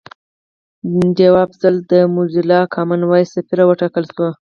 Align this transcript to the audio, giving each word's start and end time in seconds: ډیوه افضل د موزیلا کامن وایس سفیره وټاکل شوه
ډیوه 1.15 1.39
افضل 1.47 1.75
د 1.91 1.93
موزیلا 2.15 2.59
کامن 2.75 3.01
وایس 3.09 3.29
سفیره 3.35 3.63
وټاکل 3.67 4.03
شوه 4.13 4.29